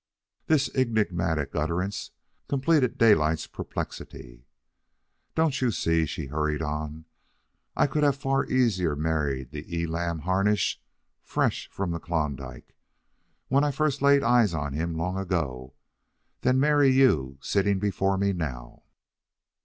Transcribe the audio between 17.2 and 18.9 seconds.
sitting before me now."